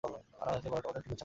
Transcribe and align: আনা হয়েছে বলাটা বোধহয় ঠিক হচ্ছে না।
আনা 0.41 0.51
হয়েছে 0.53 0.67
বলাটা 0.71 0.87
বোধহয় 0.89 1.03
ঠিক 1.03 1.11
হচ্ছে 1.11 1.17
না। 1.17 1.19